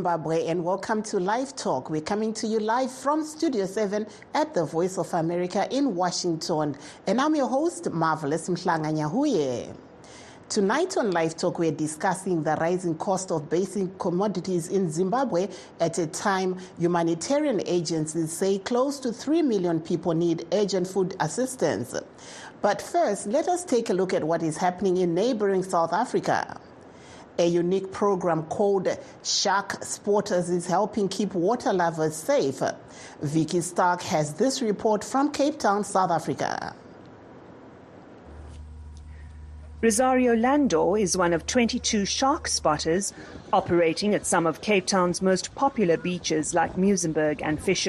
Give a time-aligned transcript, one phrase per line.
[0.00, 1.90] Zimbabwe, and welcome to Live Talk.
[1.90, 6.74] We're coming to you live from Studio 7 at the Voice of America in Washington.
[7.06, 9.76] And I'm your host, Marvelous Mhlanga
[10.48, 15.48] Tonight on Live Talk, we're discussing the rising cost of basic commodities in Zimbabwe
[15.80, 21.94] at a time humanitarian agencies say close to 3 million people need urgent food assistance.
[22.62, 26.58] But first, let us take a look at what is happening in neighboring South Africa.
[27.40, 28.86] A unique program called
[29.24, 32.60] Shark Spotters is helping keep water lovers safe.
[33.22, 36.74] Vicky Stark has this report from Cape Town, South Africa.
[39.80, 43.14] Rosario Landor is one of 22 shark spotters
[43.54, 47.88] operating at some of Cape Town's most popular beaches like Muizenberg and Fish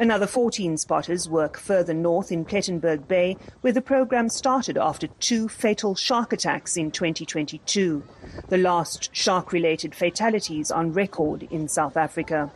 [0.00, 5.48] Another 14 spotters work further north in Plettenberg Bay, where the program started after two
[5.48, 8.04] fatal shark attacks in 2022,
[8.48, 12.48] the last shark related fatalities on record in South Africa.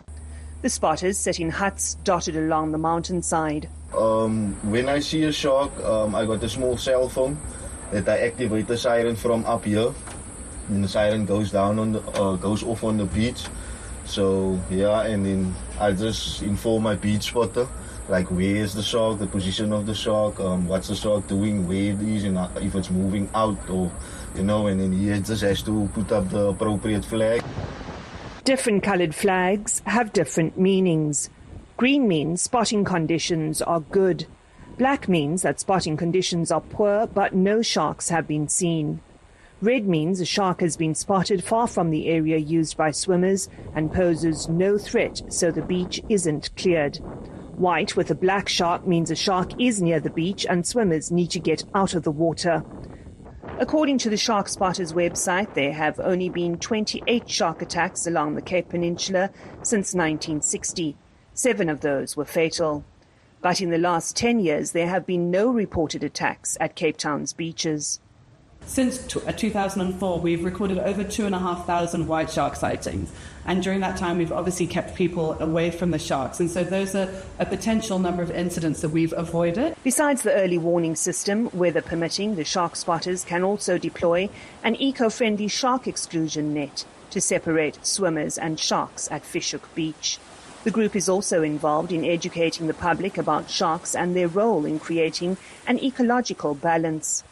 [0.62, 3.68] The spotters sit in huts dotted along the mountainside.
[3.92, 7.36] Um, when I see a shark, um, I got a small cell phone
[7.90, 9.92] that I activate the siren from up here.
[10.68, 13.46] And the siren goes down on the, uh, goes off on the beach
[14.04, 17.66] so yeah, and then I just inform my beach spotter,
[18.08, 21.66] like where is the shark, the position of the shark, um, what's the shark doing,
[21.66, 23.90] where it is, and if it's moving out or,
[24.36, 27.42] you know, and then he just has to put up the appropriate flag.
[28.44, 31.30] Different coloured flags have different meanings.
[31.76, 34.26] Green means spotting conditions are good.
[34.78, 39.00] Black means that spotting conditions are poor, but no sharks have been seen.
[39.62, 43.92] Red means a shark has been spotted far from the area used by swimmers and
[43.92, 46.96] poses no threat, so the beach isn't cleared.
[47.54, 51.30] White with a black shark means a shark is near the beach and swimmers need
[51.30, 52.64] to get out of the water.
[53.60, 58.42] According to the Shark Spotters website, there have only been 28 shark attacks along the
[58.42, 59.30] Cape Peninsula
[59.62, 60.96] since 1960.
[61.34, 62.84] Seven of those were fatal.
[63.40, 67.32] But in the last 10 years, there have been no reported attacks at Cape Town's
[67.32, 68.00] beaches.
[68.66, 73.12] Since uh, 2004, we've recorded over 2,500 white shark sightings.
[73.44, 76.40] And during that time, we've obviously kept people away from the sharks.
[76.40, 79.76] And so those are a potential number of incidents that we've avoided.
[79.82, 84.30] Besides the early warning system, weather permitting, the shark spotters can also deploy
[84.62, 90.18] an eco friendly shark exclusion net to separate swimmers and sharks at Fish Hoek Beach.
[90.64, 94.78] The group is also involved in educating the public about sharks and their role in
[94.78, 95.36] creating
[95.66, 97.24] an ecological balance.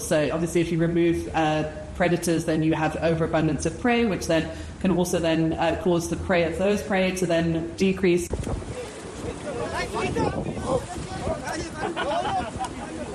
[0.00, 4.50] So obviously, if you remove uh, predators, then you have overabundance of prey, which then
[4.80, 8.28] can also then uh, cause the prey of those prey to then decrease.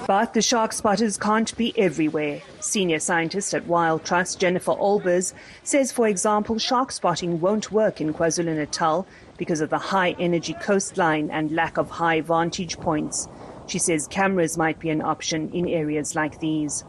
[0.07, 2.43] But the shark spotters can't be everywhere.
[2.59, 8.13] Senior scientist at Wild Trust, Jennifer Olbers, says, for example, shark spotting won't work in
[8.13, 9.07] KwaZulu Natal
[9.37, 13.27] because of the high energy coastline and lack of high vantage points.
[13.67, 16.83] She says cameras might be an option in areas like these.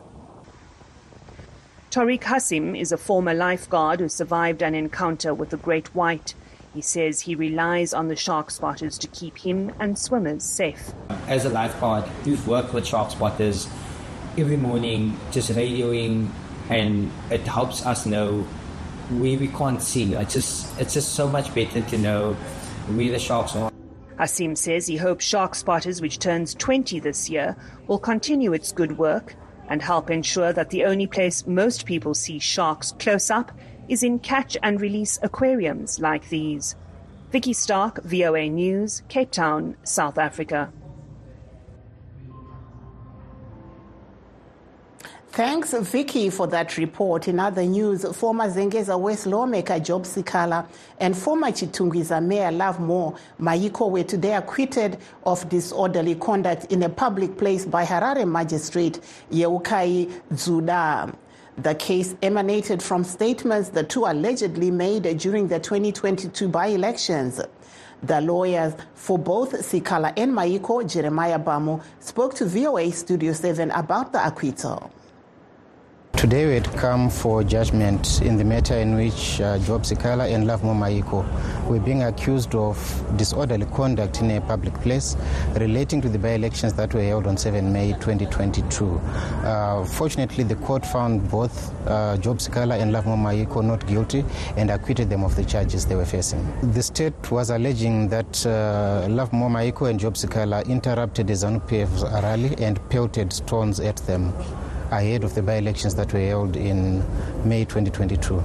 [1.90, 6.34] Tariq Hassim is a former lifeguard who survived an encounter with the great white.
[6.74, 10.92] He says he relies on the shark spotters to keep him and swimmers safe.
[11.26, 13.66] As a lifeguard, we've worked with shark spotters
[14.36, 16.28] every morning, just radioing,
[16.68, 18.42] and it helps us know
[19.12, 20.12] where we can't see.
[20.12, 22.34] It's just, it's just so much better to know
[22.88, 23.72] where the sharks are.
[24.18, 27.56] Hassim says he hopes Shark Spotters, which turns 20 this year,
[27.86, 29.34] will continue its good work
[29.68, 33.52] and help ensure that the only place most people see sharks close up
[33.88, 36.76] is in catch and release aquariums like these.
[37.30, 40.72] Vicky Stark, VOA News, Cape Town, South Africa.
[45.36, 47.28] Thanks, Vicky, for that report.
[47.28, 50.66] In other news, former Zengeza West lawmaker Job Sikhala
[50.98, 54.96] and former Chitungwiza Mayor Lovemore Maiko were today acquitted
[55.26, 58.98] of disorderly conduct in a public place by Harare magistrate
[59.30, 61.14] Yeukai Zuda.
[61.58, 67.42] The case emanated from statements the two allegedly made during the 2022 by elections.
[68.02, 74.14] The lawyers for both Sikhala and Maiko, Jeremiah Bamu, spoke to VOA Studio 7 about
[74.14, 74.90] the acquittal.
[76.16, 80.46] Today we had come for judgment in the matter in which uh, Job Sikhala and
[80.46, 81.22] Lovemore Maiko
[81.68, 82.78] were being accused of
[83.18, 85.14] disorderly conduct in a public place
[85.56, 88.96] relating to the by-elections that were held on 7 May 2022.
[88.96, 94.24] Uh, fortunately, the court found both uh, Job Sikhala and Lovemore Maiko not guilty
[94.56, 96.42] and acquitted them of the charges they were facing.
[96.72, 102.56] The state was alleging that uh, Lovemore Maiko and Job Sikhala interrupted the ZANU-PF rally
[102.56, 104.32] and pelted stones at them
[104.90, 107.00] ahead of the by-elections that were held in
[107.48, 108.42] May 2022.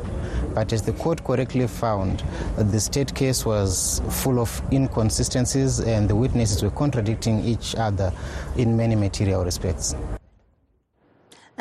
[0.53, 2.23] But as the court correctly found,
[2.57, 8.11] the state case was full of inconsistencies and the witnesses were contradicting each other
[8.57, 9.95] in many material respects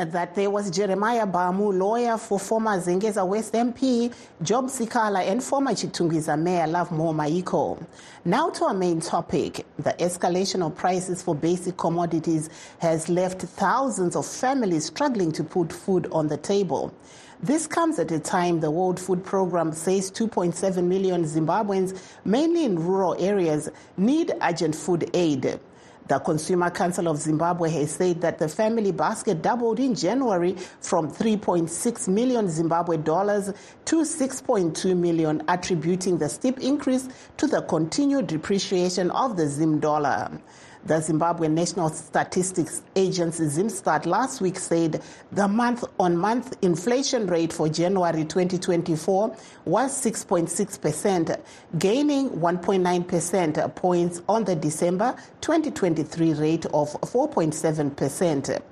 [0.05, 4.13] that there was Jeremiah Bamu, lawyer for former Zengeza West MP
[4.43, 7.85] Job Sikhala and former Chitungwiza Mayor Lovemore Maiko.
[8.25, 9.67] Now to our main topic.
[9.79, 15.73] The escalation of prices for basic commodities has left thousands of families struggling to put
[15.73, 16.95] food on the table.
[17.43, 22.79] This comes at a time the World Food Programme says 2.7 million Zimbabweans, mainly in
[22.79, 25.59] rural areas, need urgent food aid.
[26.11, 31.09] The Consumer Council of Zimbabwe has said that the family basket doubled in January from
[31.09, 33.53] 3.6 million Zimbabwe dollars
[33.85, 40.33] to 6.2 million, attributing the steep increase to the continued depreciation of the Zim dollar.
[40.87, 47.53] The Zimbabwe National Statistics Agency Zimstat last week said the month on month inflation rate
[47.53, 49.37] for January 2024
[49.67, 51.39] was 6.6%,
[51.79, 58.63] gaining 1.9% points on the December 2023 rate of 4.7%.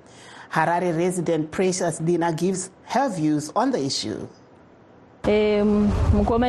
[0.50, 4.26] Harare resident Precious Dina gives her views on the issue.
[5.24, 6.48] mukoma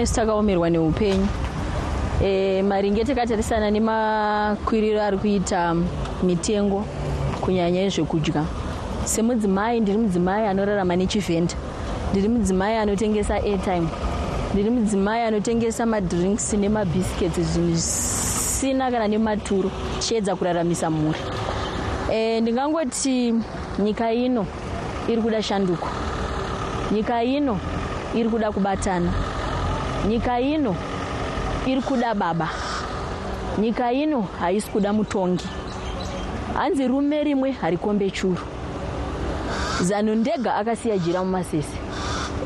[2.23, 5.75] e, maringe takatarisana nemakwiriro ari kuita
[6.23, 6.85] mitengo
[7.41, 8.45] kunyanya yezvekudya.
[9.05, 11.53] Semudzimai ndiri mudzimai anorarama nechivhenda.
[12.11, 13.87] Ndiri mudzimai anotengesa airtime.
[14.53, 19.71] Ndiri mudzimai anotengesa madrinks nemabhisikets zvinhu zvisina kana nematuro.
[19.99, 21.19] Chiedza kuraramisa mhuri.
[22.11, 23.33] E, ndingangoti
[23.79, 24.45] nyika ino
[25.07, 25.87] iri kuda shanduko.
[26.91, 27.59] Nyika ino
[28.15, 29.13] iri kuda kubatana.
[30.07, 30.75] Nyika ino
[31.65, 32.49] iri kuda baba.
[33.59, 35.45] Nyika ino haisi kuda mutongi.
[36.53, 38.37] Hanzi rume rimwe harikombe churu.
[39.81, 41.77] Zano ndega akasiya jira mumasese.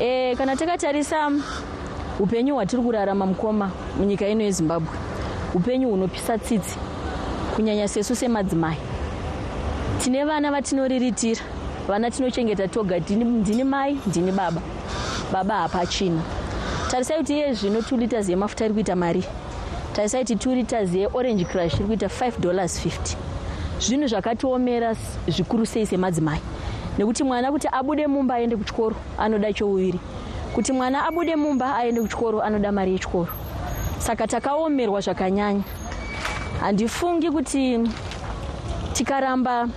[0.00, 1.30] E, kana takatarisa
[2.20, 4.88] upenyu hwatiri kurarama mukoma munyika ino yezimbabwe.
[5.54, 6.76] Upenyu hunopisa tsitsi
[7.56, 8.76] kunyanya sesu semadzimai.
[10.02, 11.40] Tine vana vatinoriritira
[11.88, 14.60] vana tinochengeta toga ndini mai ndini baba.
[15.32, 16.22] Baba hapachina
[16.94, 19.24] tarisai kuti iye zvino 2 liters yemafuta iri kuita mari.
[19.92, 23.16] Tarisai kuti 2 liters yeorange crush iri kuita 5 dollars 50
[23.80, 24.94] zvinhu zvakatiomera
[25.28, 26.40] zvikuru sei semadzimai.
[26.98, 30.00] Nekuti mwana kuti abude mumba aende kuchikoro anoda chouviri
[30.54, 33.28] kuti mwana abude mumba aende kuchikoro anoda mari yechikoro.
[33.98, 35.62] Saka takaomerwa zvakanyanya.
[36.60, 37.80] Handifungi kuti
[38.92, 39.68] tikaramba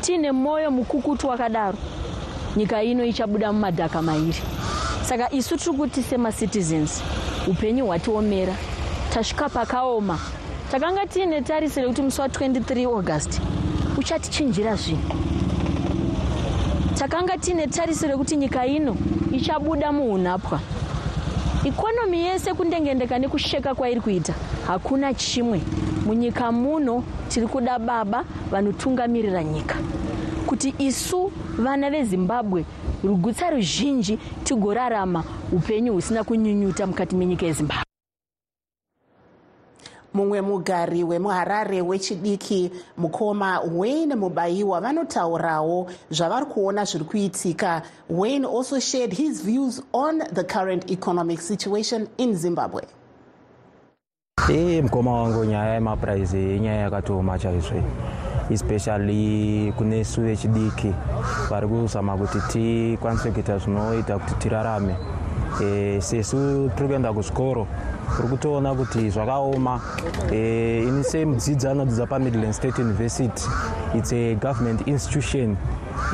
[0.00, 1.78] tiine mwoyo mukukutu wakadaro.
[2.56, 4.61] Nyika ino ichabuda mumadhaka mairi
[5.04, 7.02] saka isu tiri kuti semacitizens
[7.46, 8.54] upenyu hwatiomera
[9.14, 10.18] tasvika pakaoma
[10.70, 13.40] takanga tiine tarisiro yekuti musi wa23 august
[13.98, 15.14] uchatichinjira zvinhu
[16.98, 18.96] takanga tiine tarisiro yekuti nyika ino
[19.32, 20.60] ichabuda muunapwa
[21.64, 24.34] ikonomi yese kundengendeka nekusheka kwairi kuita
[24.66, 25.60] hakuna chimwe
[26.06, 29.76] munyika muno tiri kuda baba vanotungamirira nyika.
[30.46, 32.64] Kuti isu vana vezimbabwe
[33.04, 37.84] rugutsa ruzhinji tigorarama upenyu husina kunyunyuta mukati menyika yezimbabwe.
[40.14, 47.82] Mumwe mugari wemuharare wechidiki mukoma wayne mubayiwa vanotaurawo zvavari kuona zviri kuitika.
[48.10, 52.82] Wayne also shared his views on the current economic situation in zimbabwe.
[54.50, 57.82] E mukoma wangu nyaya yemapuraizi inyaya yakatooma chaizvo
[58.50, 60.92] especially kune su vechidiki
[61.50, 64.96] vari kuzama kuti tikwanise zvinoita kuti tirarame.
[65.62, 67.66] E, sesu tiri kuenda kuzvikoro
[68.18, 69.80] uri kutoona kuti zvakaoma.
[70.32, 73.42] E, ini semudzidzi anodzidza pamidland state university
[73.94, 75.56] its a government institution.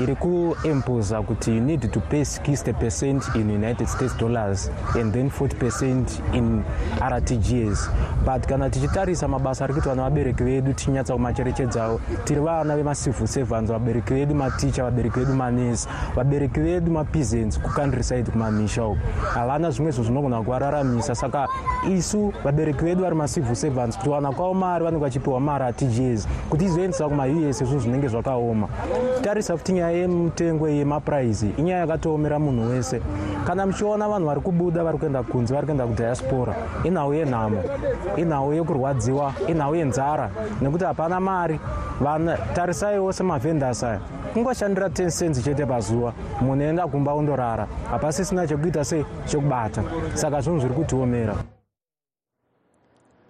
[0.02, 5.30] Iri kuimposa kuti you need to pay 60 percent in united states dollars and then
[5.30, 6.62] 40 percent in
[7.00, 7.90] rtgs
[8.24, 14.14] but kana tichitarisa mabasa ari kuitwa nevabereki vedu tichinyatsa kumacherechedzawo tiri vana vemacivil servants vabereki
[14.14, 18.98] vedu maticha vabereki vedu manesi vabereki vedu mapeasants kucountryside kumamisha uko
[19.34, 21.14] havana zvimwe zvo zvinogona kuvararamisa.
[21.14, 21.48] Saka
[21.90, 27.08] isu vabereki vedu vari macivil servants kuti wana kwavo mari vanenge vachipiwa martgs kuti izoendesa
[27.08, 28.68] kumaus izvo zvinenge zvakaoma.
[29.22, 33.00] Tarisa futi nyaya yemutengo yemapuraizi inyaya yakatoomera munhu wese.
[33.46, 36.54] Kana muchiona vanhu vari kubuda vari kuenda kunze vari kuenda kudiaspora
[36.84, 37.62] inhau yenhamo
[38.16, 40.30] inhau yekurwadziwa inhau yenzara
[40.60, 41.60] nekuti hapana mari.
[42.54, 44.00] Tarisaiwo semavhendas aya
[44.34, 46.12] kungoshandira 10 cents chete pazuva.
[46.40, 49.82] Munoenda kumba undorara hapasisina chekuita sei chekubata.
[50.14, 51.34] Saka zvinhu zviri kutiomera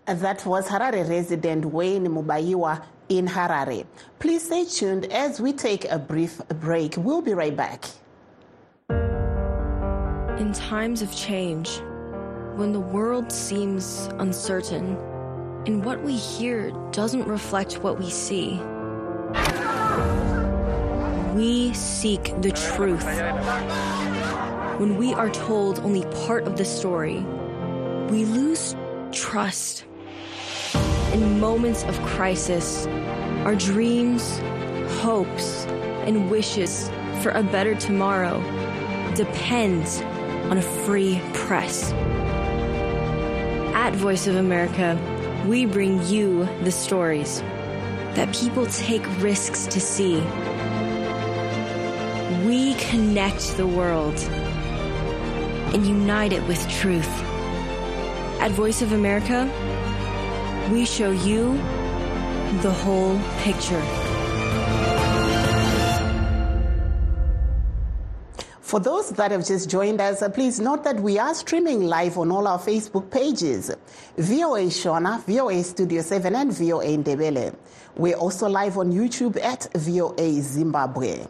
[0.07, 3.87] That was Harare resident Wayne Mubayiwa in Harare.
[4.19, 6.95] Please stay tuned as we take a brief break.
[6.97, 7.85] We'll be right back.
[10.39, 11.81] In times of change,
[12.57, 14.97] when the world seems uncertain
[15.67, 18.61] and what we hear doesn't reflect what we see,
[21.35, 23.05] we seek the truth.
[24.79, 27.21] When we are told only part of the story,
[28.11, 28.77] we lose
[29.13, 29.85] trust.
[31.13, 32.87] In moments of crisis,
[33.45, 34.39] our dreams,
[35.01, 35.65] hopes,
[36.07, 36.91] and wishes
[37.23, 38.41] for a better tomorrow
[39.15, 40.01] depends
[40.51, 41.93] on a free press.
[43.75, 44.99] At Voice of America,
[45.47, 47.41] we bring you the stories
[48.15, 50.17] that people take risks to see.
[52.47, 54.19] We connect the world
[55.73, 57.09] and unite it with truth.
[58.41, 59.51] At Voice of America,
[60.71, 61.53] we show you
[62.63, 63.83] the whole picture.
[68.61, 72.19] For those that have just joined us, uh, please note that we are streaming live
[72.19, 73.71] on all our Facebook pages
[74.19, 77.55] VOA Shona, VOA Studio 7, and VOA Ndebele.
[77.97, 81.27] We're also live on YouTube at VOA Zimbabwe.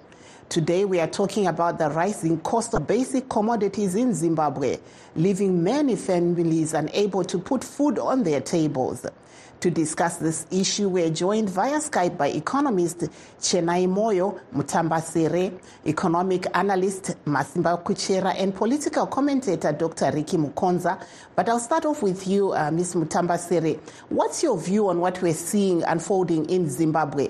[0.49, 4.79] Today, we are talking about the rising cost of basic commodities in Zimbabwe,
[5.15, 9.05] leaving many families unable to put food on their tables.
[9.61, 13.01] To discuss this issue, we're joined via Skype by economist
[13.41, 20.13] Chenai Moyo Mutambasere, economic analyst Masimba Kuchera, and political commentator Dr.
[20.13, 21.05] Ricky Mukonza.
[21.37, 22.95] But I'll start off with you, uh, Ms.
[22.95, 23.79] Mutambasere.
[24.09, 27.29] What's your view on what we're seeing unfolding in Zimbabwe?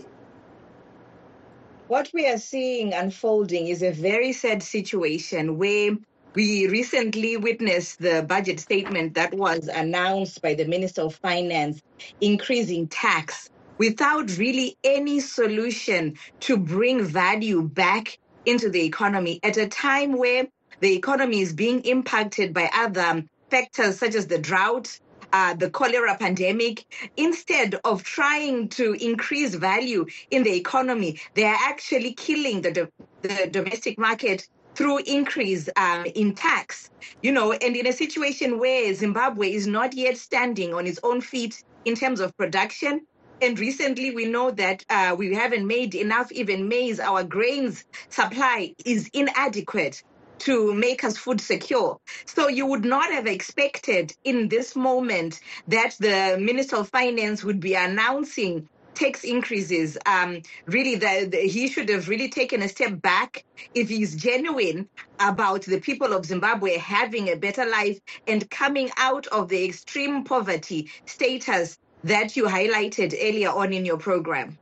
[1.88, 5.96] What we are seeing unfolding is a very sad situation where
[6.34, 11.80] we recently witnessed the budget statement that was announced by the Minister of Finance
[12.20, 19.66] increasing tax without really any solution to bring value back into the economy at a
[19.66, 20.46] time where
[20.80, 25.00] the economy is being impacted by other factors such as the drought,
[25.32, 26.84] uh, the cholera pandemic,
[27.16, 32.88] instead of trying to increase value in the economy, they are actually killing the, do-
[33.22, 36.90] the domestic market through increase um, in tax.
[37.22, 41.20] You know, and in a situation where Zimbabwe is not yet standing on its own
[41.20, 43.00] feet in terms of production,
[43.40, 46.98] and recently, we know that uh, we haven't made enough even maize.
[46.98, 50.02] Our grains supply is inadequate
[50.38, 51.98] to make us food secure.
[52.24, 57.60] So you would not have expected in this moment that the Minister of Finance would
[57.60, 58.68] be announcing
[58.98, 59.96] tax increases.
[60.06, 64.88] Um, really, the, the, he should have really taken a step back if he's genuine
[65.20, 70.24] about the people of Zimbabwe having a better life and coming out of the extreme
[70.24, 74.58] poverty status that you highlighted earlier on in your program.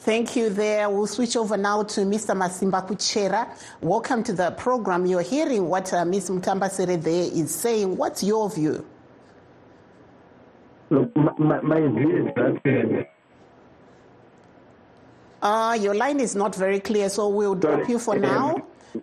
[0.00, 0.88] Thank you there.
[0.88, 2.34] We'll switch over now to Mr.
[2.34, 3.46] Masimba Kuchera.
[3.82, 5.04] Welcome to the program.
[5.04, 6.30] You're hearing what uh, Ms.
[6.30, 7.98] Mutambasere there is saying.
[7.98, 8.86] What's your view?
[10.88, 13.08] Look, my, my, my view is that
[15.42, 18.56] uh, your line is not very clear, so we'll drop you for now.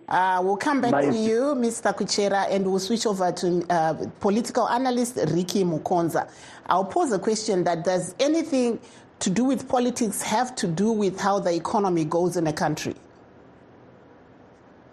[0.08, 1.96] Uh, we'll come back to you, Mr.
[1.96, 6.28] Kuchera, and we'll switch over to uh, political analyst Ricky Mukonza.
[6.66, 8.80] I'll pose a question that does anything
[9.20, 12.94] to do with politics have to do with how the economy goes in a country?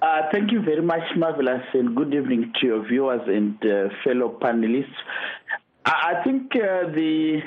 [0.02, 4.38] Uh, thank you very much, Marvelous, and good evening to your viewers and uh, fellow
[4.40, 4.94] panelists.
[5.86, 7.42] I, I think uh, the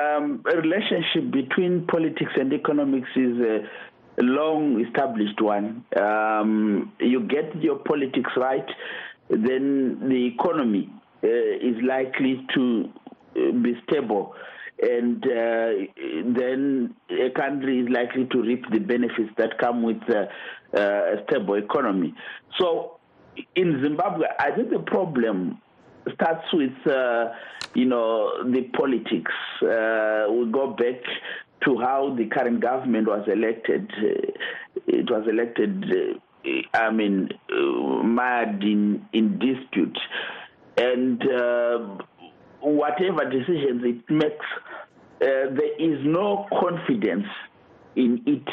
[0.00, 5.84] um, relationship between politics and economics is a long established one.
[5.96, 8.66] Um, you get your politics right,
[9.30, 10.90] then the economy
[11.22, 12.88] uh, is likely to
[13.36, 14.34] uh, be stable.
[14.80, 15.90] And uh,
[16.38, 20.26] then a country is likely to reap the benefits that come with uh,
[20.78, 22.14] a stable economy.
[22.60, 22.98] So,
[23.56, 25.58] in Zimbabwe, I think the problem
[26.14, 27.32] starts with uh,
[27.74, 29.32] you know the politics.
[29.62, 31.02] Uh, we go back
[31.64, 33.90] to how the current government was elected.
[34.86, 35.84] it was elected.
[36.72, 37.30] I mean,
[38.04, 39.98] mired in in dispute,
[40.76, 41.22] and
[42.60, 44.67] whatever decisions it makes, uh,
[45.20, 47.26] there is no confidence
[47.96, 48.48] in it,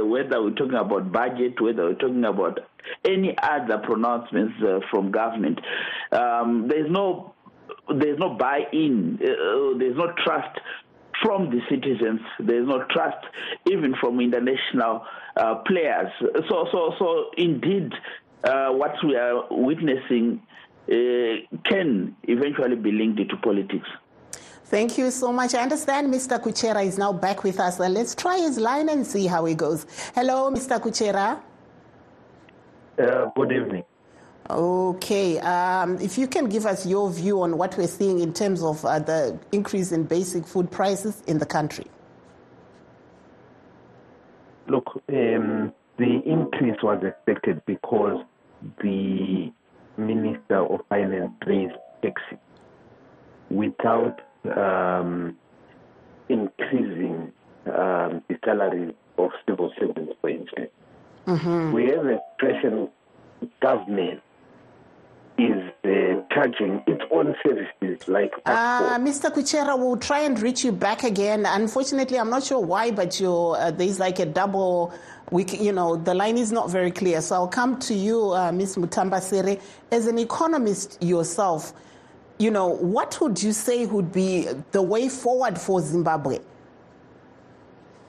[0.00, 2.60] uh, whether we're talking about budget, whether we're talking about
[3.04, 5.60] any other pronouncements uh, from government.
[6.12, 7.34] Um, there's no
[7.94, 9.18] there's no buy-in.
[9.18, 10.58] there's no trust
[11.22, 12.20] from the citizens.
[12.38, 13.24] There's no trust
[13.70, 15.04] even from international
[15.36, 16.08] uh, players.
[16.48, 17.92] So, so, so indeed,
[18.44, 20.42] uh, what we are witnessing
[20.90, 23.88] uh, can eventually be linked to politics.
[24.70, 25.54] Thank you so much.
[25.54, 26.38] I understand Mr.
[26.38, 27.78] Kuchera is now back with us.
[27.78, 29.86] Let's try his line and see how he goes.
[30.14, 30.78] Hello, Mr.
[30.78, 31.40] Kuchera.
[32.98, 33.84] Uh, good evening.
[34.50, 38.62] Okay, um, if you can give us your view on what we're seeing in terms
[38.62, 41.86] of uh, the increase in basic food prices in the country.
[44.66, 48.22] Look, um, the increase was expected because
[48.82, 49.50] the
[49.96, 52.38] Minister of Finance raised taxes
[53.50, 54.20] without
[54.56, 55.36] um,
[56.28, 57.32] increasing
[57.66, 60.70] um, the salaries of civil servants, for instance.
[61.26, 61.72] Mm-hmm.
[61.72, 62.88] We have a expression
[63.60, 64.22] government
[65.38, 69.32] is uh, charging its own services like Uh, Mr.
[69.32, 71.46] Kuchera, we'll try and reach you back again.
[71.46, 74.92] Unfortunately, I'm not sure why, but you uh, there's like a double.
[75.30, 77.20] We, you know, the line is not very clear.
[77.20, 78.76] So I'll come to you, uh, Ms.
[78.76, 79.60] Mutambasere,
[79.92, 81.72] as an economist yourself.
[82.40, 86.38] You know, what would you say would be the way forward for Zimbabwe?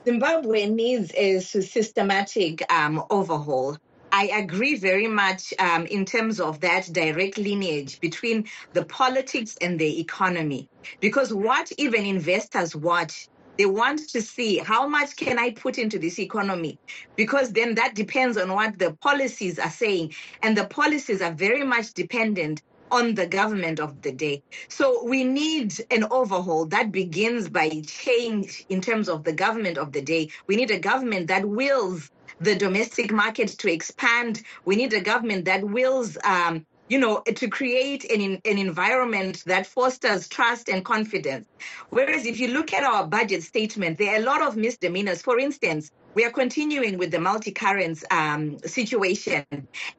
[0.04, 3.76] Zimbabwe needs a systematic um, overhaul.
[4.12, 9.80] I agree very much um, in terms of that direct lineage between the politics and
[9.80, 10.68] the economy.
[11.00, 13.26] Because what even investors watch,
[13.58, 16.78] they want to see how much can I put into this economy?
[17.16, 20.14] Because then that depends on what the policies are saying.
[20.42, 24.42] And the policies are very much dependent on the government of the day.
[24.68, 29.92] So we need an overhaul that begins by change in terms of the government of
[29.92, 30.30] the day.
[30.46, 34.42] We need a government that wills the domestic market to expand.
[34.64, 39.64] We need a government that wills, um, you know, to create an, an environment that
[39.64, 41.46] fosters trust and confidence.
[41.90, 45.22] Whereas if you look at our budget statement, there are a lot of misdemeanors.
[45.22, 49.46] For instance, we are continuing with the multi-currency um, situation.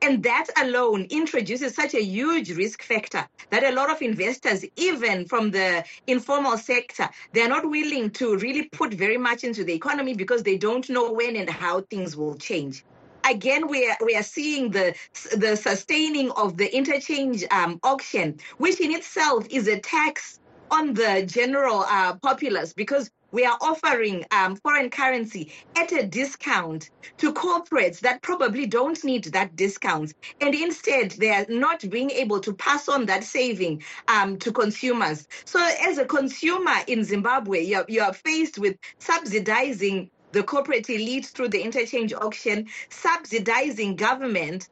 [0.02, 5.26] And that alone introduces such a huge risk factor that a lot of investors, even
[5.26, 10.14] from the informal sector, they're not willing to really put very much into the economy
[10.14, 12.84] because they don't know when and how things will change
[13.24, 14.96] again we are we are seeing the
[15.36, 21.24] the sustaining of the interchange um, auction which in itself is a tax on the
[21.28, 28.00] general uh, populace because we are offering um, foreign currency at a discount to corporates
[28.02, 30.14] that probably don't need that discount.
[30.42, 35.28] And instead, they are not being able to pass on that saving um, to consumers.
[35.46, 41.50] So, as a consumer in Zimbabwe, you're, you're faced with subsidizing the corporate elite through
[41.50, 44.70] the interchange auction, subsidizing government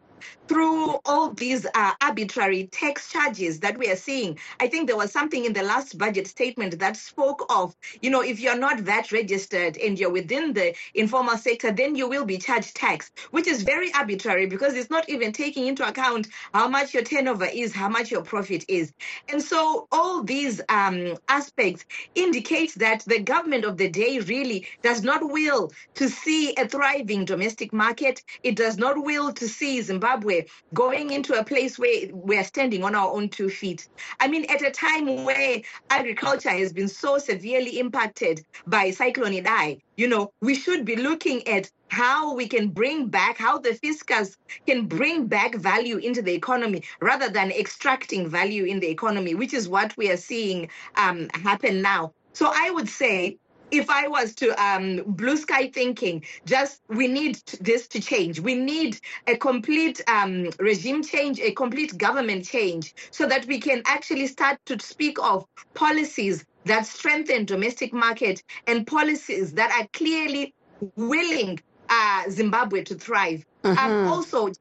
[0.49, 4.39] through all these uh, arbitrary tax charges that we are seeing.
[4.61, 8.21] I think there was something in the last budget statement that spoke of, you know,
[8.23, 12.39] if you're not VAT registered and you're within the informal sector, then you will be
[12.39, 16.93] charged tax, which is very arbitrary because it's not even taking into account how much
[16.95, 18.93] your turnover is, how much your profit is.
[19.29, 21.85] And so all these um, aspects
[22.15, 27.25] indicate that the government of the day really does not will to see a thriving
[27.25, 28.23] domestic market.
[28.43, 30.38] It does not will to see Zimbabwe
[30.73, 33.87] going into a place where we're standing on our own two feet.
[34.19, 39.81] I mean, at a time where agriculture has been so severely impacted by Cyclone Idai,
[39.97, 44.37] you know, we should be looking at how we can bring back, how the fiscus
[44.65, 49.53] can bring back value into the economy rather than extracting value in the economy, which
[49.53, 52.13] is what we are seeing um, happen now.
[52.33, 53.37] So I would say
[53.71, 58.39] if I was to um, blue sky thinking, just we need t- this to change.
[58.39, 63.81] We need a complete um, regime change, a complete government change, so that we can
[63.85, 70.53] actually start to speak of policies that strengthen domestic market and policies that are clearly
[70.95, 73.45] willing uh, Zimbabwe to thrive.
[73.63, 74.51] Um, also,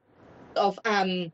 [0.55, 1.31] of um,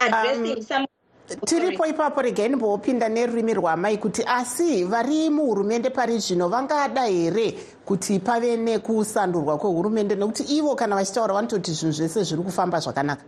[0.00, 0.86] addressing some
[1.34, 7.52] tiripo ipapo regai ndimbopinda nerurimi rwamai kuti asi vari muhurumende pari zvino vangada here
[7.84, 10.14] kuti pave nekusandurwa kwehurumende?
[10.14, 13.22] Nekuti ivo kana vachitaura vanototi zvinhu zvese zviri kufamba zvakanaka.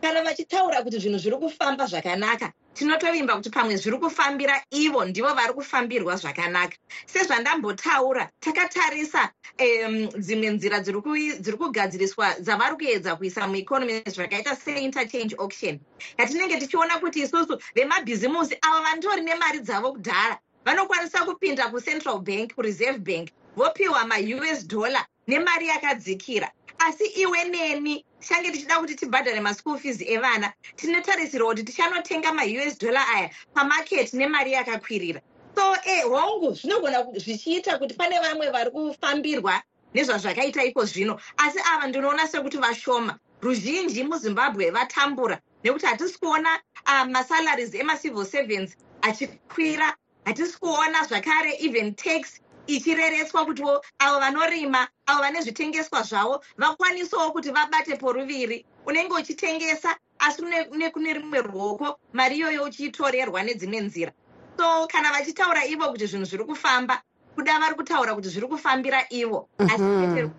[0.00, 5.52] Kana vachitaura kuti zvinhu zviri kufamba zvakanaka tinotovimba kuti pamwe zviri kufambira ivo ndivo vari
[5.52, 6.76] kufambirwa zvakanaka.
[7.06, 15.78] Sezvandambotaura takatarisa um, dzimwe nzira dziri kugadziriswa dzavari kuedza kuisa mueconomy zvakaita seinterchange auction.
[16.18, 20.38] Yatinenge tichiona kuti isusu vemabhizimusi ava vandori nemari dzavo kudhara.
[20.64, 26.50] Vanokwanisa kupinda kucentral bank kureserve bank vopiwa maus dollar nemari yakadzikira
[26.86, 33.06] asi iwe neni tichange tichida kuti tibhadhare maschool fees evana tinotarisirwa kuti tichanotenga maus dollar
[33.14, 35.20] aya pamaketi nemari yakakwirira.
[35.54, 39.62] So eh, hongu zvinogona zvichiita kuti pane vamwe vari kufambirwa
[39.94, 41.20] nezvazvakaita iko zvino.
[41.36, 48.76] Asi ava ndinoona sekuti vashoma ruzhinji muzimbabwe vatambura nekuti hatisi kuona uh, masalaries emacivil servants
[49.02, 57.32] achikwira hatisi kuona zvakare even tax ichirereswa kutiwo avo vanorima avo vane zvitengeswa zvavo vakwanisawo
[57.32, 58.64] kuti vabate poruviri.
[58.86, 60.42] Unenge uchitengesa asi
[60.76, 64.12] nekune rimwe ruoko mari iyoyo uchiitorerwa nedzimwe nzira.
[64.56, 67.02] So kana vachitaura ivo kuti zvinhu zviri kufamba
[67.34, 70.30] kuda vari kutaura kuti zviri kufambira ivo asi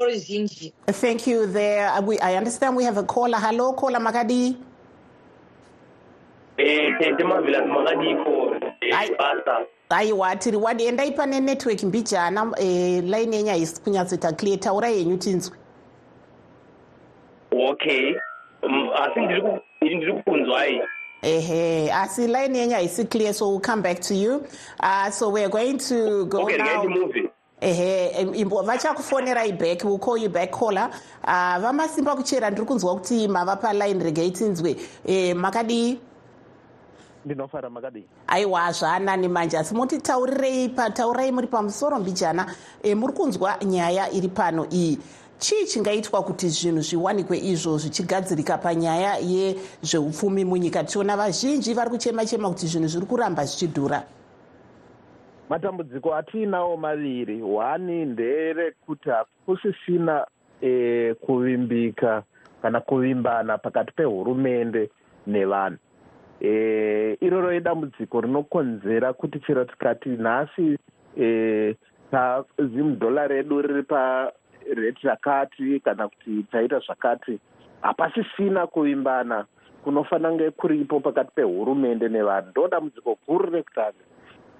[0.00, 0.72] ruzhinji.
[0.86, 1.88] Thank you there.
[1.88, 3.38] Uh, we, i understand we have a caller.
[3.38, 4.56] Hello caller makadii
[6.58, 8.41] Eh, tete mavhila makadiko
[9.90, 15.16] aiwa tiri wadi endai pane network mbijana eh, line yenyu haisi kunyatsoita clear taurai yenyu
[15.16, 15.56] tinzwe.
[17.70, 18.14] Okay.
[18.62, 20.80] Mm, asi ndiri ku- ndiri kukunzwai
[21.22, 24.42] ehe asi line yenyu haisi clear so we'll come back to you.
[24.80, 26.84] Uh, so we're going to go okay now.
[27.60, 28.24] ehe
[28.64, 30.90] vachakufonerai back will call you back caller.
[31.24, 34.76] Uh, vamasimba kuchera ndiri kunzwa kuti mava paline regai tinzwe.
[35.06, 35.98] Eh, makadii
[37.24, 38.04] ndinofara makadii?
[38.26, 39.58] Aiwa zvaanani manje.
[39.58, 42.46] Asi mutitaurirei pataurai muri pamusoro mbijana.
[42.82, 44.98] E, muri kunzwa nyaya iri pano iyi.
[45.38, 50.84] Chii chingaitwa kuti zvinhu zviwanikwe izvo zvichigadzirika panyaya yezveupfumi munyika?
[50.84, 54.02] Tichiona vazhinji vari kuchema chema kuti zvinhu zviri kuramba zvichidhura.
[55.48, 57.40] Matambudziko atiinawo maviri.
[57.40, 60.26] Hwani nderekuti hakusisina
[60.60, 62.22] e, kuvimbika
[62.62, 64.90] kana kuvimbana pakati pehurumende
[65.26, 65.78] nevanhu
[66.42, 70.78] e, iroro idambudziko rinokonzera kuti chero tikati nhasi
[71.20, 71.76] e,
[72.58, 77.38] zimudhola redu riri pareti rakati kana kuti taita zvakati
[77.82, 79.44] hapasisina kuvimbana
[79.84, 82.50] kunofanira kunge kuripo pakati pehurumende nevanhu.
[82.50, 84.04] Ndo dambudziko guru rekutanga.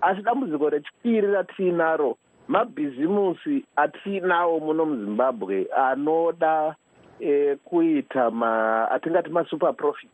[0.00, 2.16] Asi dambudziko rechipiri ratiinaro
[2.48, 6.74] mabhizimusi atiinawo muno muzimbabwe anoda
[7.20, 10.10] e, kuita ma atingati masuper profit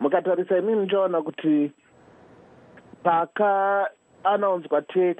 [0.00, 1.72] mukatarisa imini muchaona kuti
[3.02, 5.16] pakaanaunzwa tax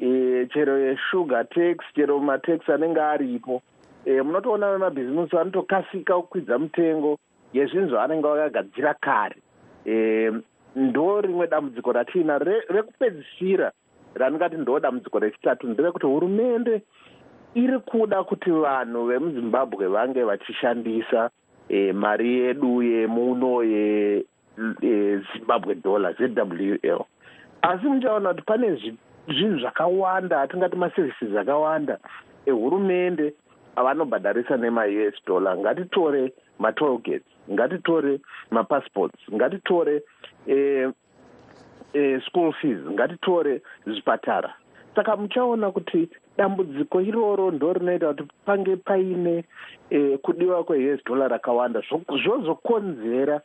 [0.00, 3.62] e, chero yeshugar tax chero matax anenge aripo.
[4.04, 7.18] E, munotoona vemabhizimusi vanotokasika kukwidza mutengo
[7.52, 9.36] yezvinhu zvavanenge vakagadzira kare.
[9.86, 10.32] E,
[10.76, 13.72] ndo rimwe dambudziko ratiina rekupedzisira
[14.14, 16.82] randingati ndo dambudziko rechitatu nderekuti hurumende
[17.54, 21.30] iri kuda kuti vanhu vemuzimbabwe vange vachishandisa
[21.68, 23.62] e, mari yedu yemuno
[24.82, 27.04] yezimbabwe dollar zwl
[27.62, 28.74] asi muchaona kuti pane
[29.28, 31.98] zvinhu zvakawanda atingati maservices akawanda
[32.46, 33.34] ehurumende
[33.76, 35.58] avanobhadharisa nema-us dollar.
[35.58, 40.02] Ngatitore matolgates ngatitore mapassports ngatitore
[40.46, 40.90] eh,
[41.92, 44.54] eh, school fees ngatitore zvipatara.
[44.94, 49.44] Saka muchaona kuti dambudziko iroro ndo rinoita kuti pange paine
[49.90, 51.82] eh, kudiwa kweus dollar rakawanda.
[52.24, 53.40] Zvozokonzera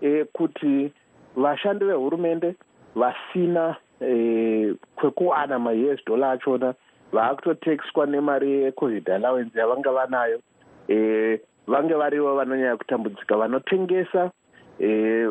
[0.00, 0.92] eh, kuti
[1.36, 2.54] vashandi vehurumende
[2.94, 6.74] vasina eh, kwekuwana maus dollar achona
[7.12, 10.40] vaakutotaxwa nemari yecovid allowance yavanga vanayo
[10.88, 14.30] eh, vange varivo vanonyanya kutambudzika vanotengesa
[14.80, 15.28] e,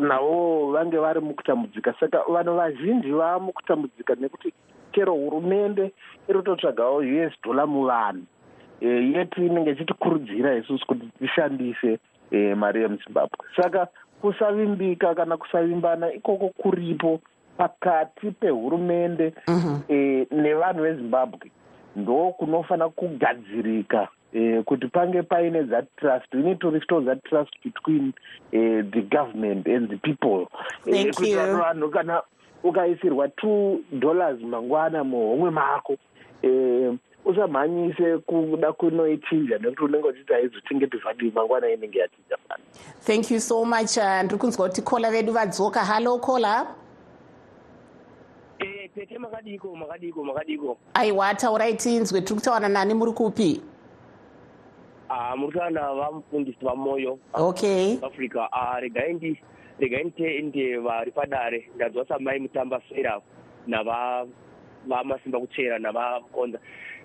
[0.00, 1.94] navo vange vari mukutambudzika.
[2.00, 4.52] Saka vanhu vazhinji vaa mukutambudzika nekuti
[4.98, 5.92] chero hurumende
[6.28, 8.22] iri kutotsvagawo us dollar muvanhu.
[8.80, 11.98] E, yeti inenge ichitikurudzira isusu kuti tishandise
[12.30, 13.46] e, mari yemuzimbabwe.
[13.56, 13.88] Saka
[14.20, 17.20] kusavimbika kana kusavimbana ikoko kuripo
[17.56, 19.80] pakati pehurumende -hmm.
[19.88, 21.50] e, nevanhu vezimbabwe.
[21.96, 26.34] Ndo kunofanira kugadzirika eh, kuti pange paine that trust.
[26.34, 28.14] We need to restore that trust between
[28.52, 30.46] eh, the government and the people.
[30.84, 31.38] Thank kuti you.
[31.38, 32.22] vanhu kana
[32.64, 35.96] ukaisirwa two dollars mangwana muhomwe mako
[36.42, 36.94] eh,
[37.24, 42.64] usamhanyise kuda kunoichinja nekuti unenge uchiti haizochengeti vhadii mangwana inenge yachinja fana
[43.06, 45.80] thank you so much uh, ndiri kunzwa kuti kola vedu vadzoka.
[45.84, 46.66] Hallo kola
[48.58, 50.78] Eh, tete makadiko makadiko makadiko.
[50.94, 53.62] Aiwa taurai tinzwe tiri kutaura nani muri kupi?
[55.08, 57.98] Ah, muri kutaura navamufundisi vamoyo okay.
[58.02, 59.40] Africa Ah, regai ndi
[59.78, 61.68] regai nditende vari padare.
[61.76, 63.20] Ndadzwa samai mutamba sera
[63.66, 64.26] nava
[64.86, 66.58] vamasimba kuchera navakonza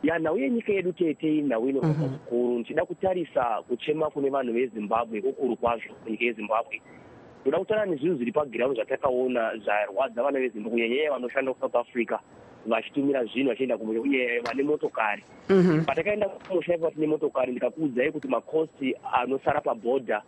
[0.04, 5.56] ya nhau yenyika yedu tete nhau inoaa zvikuru ndichida kutarisa kuchema kune vanhu vezimbabwe kukuru
[5.56, 6.82] kwazvo munyika yezimbabwe
[7.42, 12.18] ndoda kutaura nezvinhu zviri pagiraundi zvatakaona zvarwadza vana vezimbabwe kunyanyanya vanoshanda kusouth africa
[12.66, 15.24] vachitumira zvinhu vachienda kumwe uye vane motokari.
[15.86, 20.22] Patakaenda kumusha ipa tine motokari ndikakuudzai kuti makosti anosara pabhodha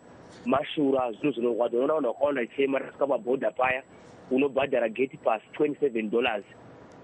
[0.45, 3.83] mashura zvinhu zvinorwadza unoona vanhu vakawanda ichema tasvika pabhodha paya
[4.31, 6.43] unobhadhara gate pass 27 dollars.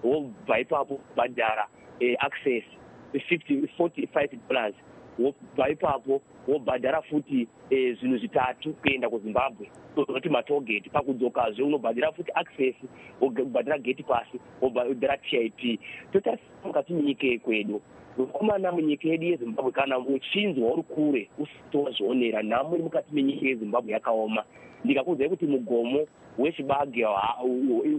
[0.04, 1.68] Wobva ipapo bhadhara
[2.00, 2.64] eh, access
[3.12, 4.74] 50 45 dollars.
[5.18, 9.70] Wobva ipapo wobhadhara futi eh, zvinhu zvitatu kuenda kuzimbabwe.
[9.96, 12.74] Toti matogeti pakudzokazve unobhadhira futi access
[13.20, 15.80] wobhadhira geti pasi wobhadhira tip
[16.12, 17.82] totarisa mukati menyika yekwedu
[18.18, 23.92] mukomana munyika yedu yezimbabwe kana uchinzwa uri kure usiti wazvionera nhamo iri mukati menyika yezimbabwe
[23.92, 24.44] yakaoma.
[24.84, 26.06] Ndikakuudzai kuti mugomo
[26.38, 27.06] wechibage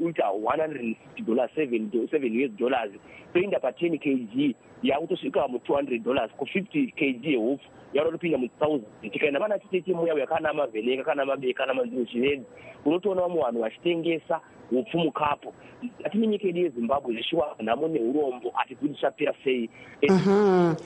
[0.04, 0.95] uita 150
[1.26, 2.91] dollars 7 us dollars
[3.34, 8.80] toenda pa10 kg yakutosvika mu200 dollars ku50 kg yehupfu yarotopinda mu1000
[9.12, 12.45] tikaenda vana titete muya yakana mavheneka kana mabeka kana manziro chivedzi
[12.86, 14.41] unotoona vamwe vanhu vachitengesa
[14.78, 15.54] hupfu mukapo
[16.04, 19.70] ati nenyika yedu yezimbabwe zvichiwa nhamo neurombo hatibvi tichapera sei.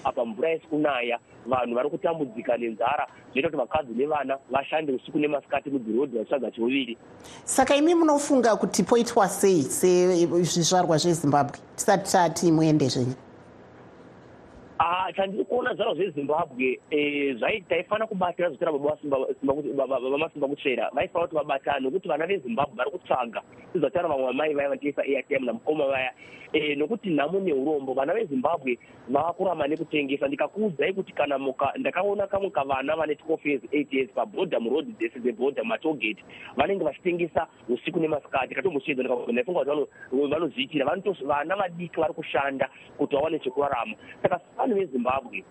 [0.03, 5.69] Apa mvura isi kunaya vanhu vari kutambudzika nenzara zvinoita kuti vakadzi nevana vashande usiku nemasikati
[5.69, 6.97] mudhirodhi vachitsvaga cheuviri
[7.43, 11.59] saka imi munofunga kuti poitwa sei sezvizvarwa zvezimbabwe?
[11.75, 13.26] Tisati tati muende zvenyu
[15.15, 16.79] chandiri kuona zvaro zvezimbabwe
[17.69, 23.41] taifana kubatira zvitira vamasimba kutsvera vaifana kuti vabatane nokuti vana vezimbabwe vari kutsvaga.
[23.73, 26.13] Sizvataura vamwe vamai vaya vatiisa airtm namukoma vaya.
[26.77, 32.95] Nokuti nhamo neurombo vana vezimbabwe vava kurama nekutengesa ndikakuudzai kuti kana muka ndakaona kamwe kavana
[32.95, 36.23] vane 12 years 8 years pabhodha murodhi dzese dzebhodha matogeti
[36.55, 38.55] vanenge vachitengesa usiku nemasikati.
[38.55, 39.87] Katombochiedza ndaifunga kuti
[40.29, 40.85] vanozviitira
[41.25, 43.95] vana vadiki vari kushanda kuti vawane chekurarama.
[44.21, 45.43] Saka vanhu vezimbabwe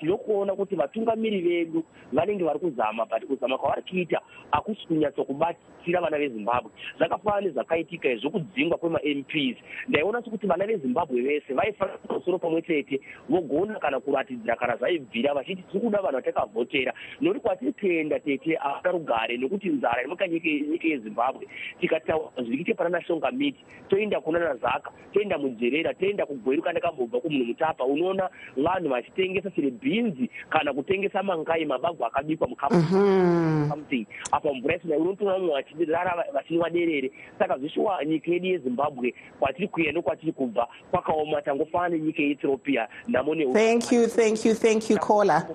[0.00, 6.70] tinokuona kuti vatungamiri vedu vanenge vari kuzama but kuzama kwavari kuita hakusi kunyatsokubatsira vana vezimbabwe.
[6.98, 9.56] Zvakafanana nezvakaitika zvokudzingwa kwemamps
[9.88, 15.62] ndaiona sekuti vana vezimbabwe vese vaifanira pamusoro pamwe chete vogona kana kuratidzira kana zvaibvira vachiti
[15.62, 16.92] tiri kuda vanhu vatakavhotera.
[17.20, 21.46] Nokuti kwatiri kuenda tete havana rugare nokuti nzara iri nyika yezimbabwe
[21.80, 27.44] tikataura zvirikite pana national miti toenda kuna nazaka toenda mujerera toenda kugweru kana kambobva kumunhu
[27.44, 35.32] mutapa unoona vanhu vachitengesa bhinzi kana kutengesa mangai mabagwa akabikwa mukamuting apa mvura isina unotoona
[35.32, 37.58] vamwe vachirara vachinwa derere saka
[38.06, 44.44] nyika yedu yezimbabwe kwatiri kuenda nokwatiri kubva kwakaoma tangofanana nenyika yeethiopia nhamo thank you thank
[44.44, 45.46] you thank you caller.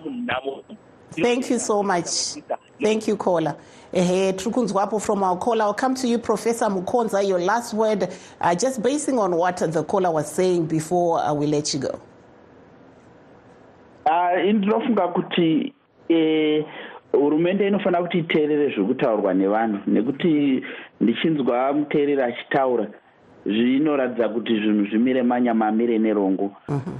[1.12, 2.38] Thank you so much.
[2.82, 3.56] Thank you caller.
[3.94, 5.66] Ehe tiri kunzwapo from our caller.
[5.66, 8.08] I'll come to you professor mukonza your last word
[8.40, 12.00] uh, just basing on what the caller was saying before uh, we let you go
[14.54, 15.74] ndinofunga kuti
[17.12, 20.64] hurumende inofanira kuti iteerere zviri kutaurwa nevanhu nekuti
[21.02, 22.88] ndichinzwa muteereri achitaura
[23.46, 26.52] zvinoratidza kuti zvinhu zvimire manya mamire nerongo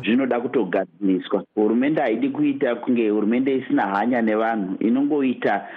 [0.04, 1.44] zvinoda kutogadziriswa.
[1.56, 5.68] Hurumende haidi kuita kunge hurumende isina hanya nevanhu inongoita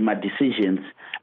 [0.00, 0.80] madecisions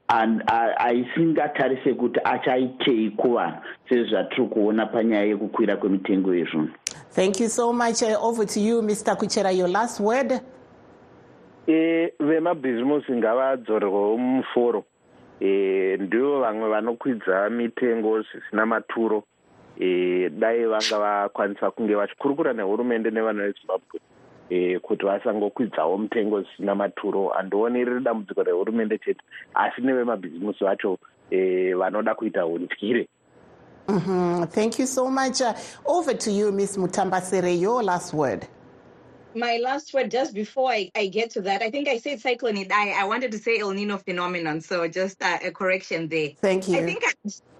[0.08, 0.42] and
[0.76, 3.56] aisingatarise kuti achaitei kuvanhu
[3.88, 6.68] sezvatiri kuona panyaya yekukwira kwemitengo yezvinhu
[7.10, 8.02] thank you so much.
[8.02, 10.40] Uh, over to you mr kuchera your last word.
[11.68, 14.84] E vemabhizimusi ngavadzorerwawo muforo
[15.40, 19.24] e ndivo vamwe vanokwidza mitengo zvisina maturo.
[19.80, 24.00] E dai vanga vakwanisa kunge vachikurukura nehurumende nevana vezimbabwe
[24.50, 27.28] e kuti vasangokwidzawo mutengo zvisina maturo.
[27.28, 29.20] Handioni riri dambudziko rehurumende chete
[29.54, 30.98] asi nevemabhizimusi vacho
[31.30, 33.08] e vanoda kuita hundyire
[33.88, 34.46] Mm -hmm.
[34.50, 35.40] Thank you so much.
[35.40, 36.76] Uh, over to you, Ms.
[36.76, 38.46] Mutambasere, your last word.
[39.34, 42.56] My last word, just before I, I get to that, I think I said cyclone
[42.56, 42.92] Idai.
[42.92, 46.30] I wanted to say El Nino phenomenon, so just uh, a correction there.
[46.40, 46.78] Thank you.
[46.78, 47.02] I think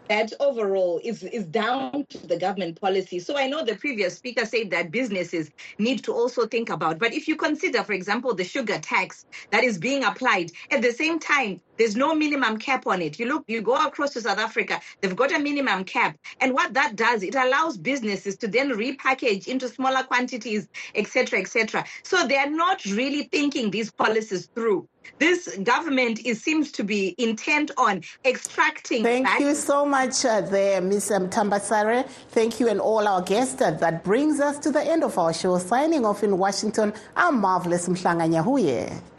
[0.08, 3.18] that overall is, is down to the government policy.
[3.20, 6.98] So I know the previous speaker said that businesses need to also think about.
[6.98, 10.92] But if you consider, for example, the sugar tax that is being applied, at the
[10.92, 13.18] same time, there's no minimum cap on it.
[13.18, 16.18] You look, you go across to South Africa, they've got a minimum cap.
[16.40, 21.84] And what that does, it allows businesses to then repackage into smaller quantities, etc., etc.
[22.02, 24.88] So they are not really thinking these policies through.
[25.18, 29.02] This government is, seems to be intent on extracting.
[29.02, 31.10] Thank you so much, uh, there, Ms.
[31.10, 32.06] Um, Tambasare.
[32.30, 33.60] Thank you and all our guests.
[33.60, 35.58] Uh, that brings us to the end of our show.
[35.58, 39.17] Signing off in Washington, I'm Marvelous Mhlanga Nyahuye.